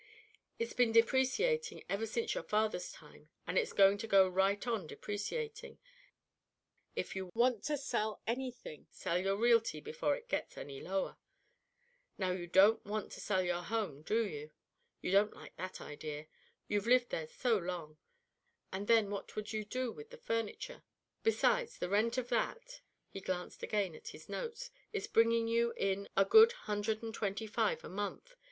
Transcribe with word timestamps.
It's 0.57 0.73
been 0.73 0.91
depreciating 0.91 1.83
ever 1.87 2.07
since 2.07 2.33
your 2.33 2.43
father's 2.43 2.91
time, 2.91 3.29
and 3.45 3.55
it's 3.55 3.71
going 3.71 3.99
to 3.99 4.07
go 4.07 4.27
right 4.27 4.65
on 4.65 4.87
depreciating. 4.87 5.77
If 6.95 7.15
you 7.15 7.29
want 7.35 7.63
to 7.65 7.77
sell 7.77 8.19
anything, 8.25 8.87
sell 8.89 9.15
your 9.19 9.35
realty 9.37 9.79
before 9.79 10.15
it 10.15 10.27
gets 10.27 10.57
any 10.57 10.81
lower. 10.81 11.17
Now 12.17 12.31
you 12.31 12.47
don't 12.47 12.83
want 12.83 13.11
to 13.11 13.21
sell 13.21 13.43
your 13.43 13.61
home, 13.61 14.01
do 14.01 14.25
you? 14.25 14.49
You 15.01 15.11
don't 15.11 15.35
like 15.35 15.55
that 15.57 15.79
idea. 15.79 16.25
You've 16.67 16.87
lived 16.87 17.11
there 17.11 17.27
so 17.27 17.59
long, 17.59 17.99
and 18.73 18.87
then 18.87 19.11
what 19.11 19.35
would 19.35 19.53
you 19.53 19.63
do 19.63 19.91
with 19.91 20.09
the 20.09 20.17
furniture; 20.17 20.81
besides, 21.21 21.77
the 21.77 21.89
rent 21.89 22.17
of 22.17 22.29
that," 22.29 22.81
he 23.07 23.21
glanced 23.21 23.61
again 23.61 23.93
at 23.93 24.07
his 24.07 24.27
notes, 24.27 24.71
"is 24.91 25.05
bringing 25.05 25.47
you 25.47 25.73
in 25.77 26.09
a 26.17 26.25
good 26.25 26.53
hundred 26.65 27.03
and 27.03 27.13
twenty 27.13 27.45
five 27.45 27.83
a 27.83 27.87
month. 27.89 28.33